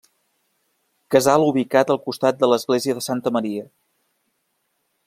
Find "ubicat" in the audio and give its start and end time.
1.49-1.93